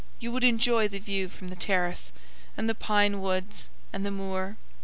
[0.19, 2.11] You would enjoy the view from the terrace;
[2.57, 4.57] and the pine woods, and the moor."